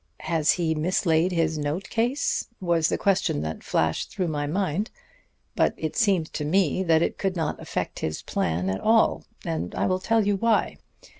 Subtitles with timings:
[0.21, 4.89] 'Has he mislaid his note case?' was the question that flashed through my mind.
[5.55, 9.75] But it seemed to me that it could not affect his plan at all, and
[9.75, 10.77] I will tell you why.